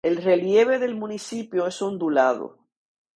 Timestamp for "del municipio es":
0.79-1.79